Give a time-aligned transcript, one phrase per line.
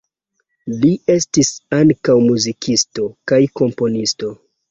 [0.83, 1.51] Li estis
[1.81, 4.35] ankaŭ muzikisto kaj komponisto.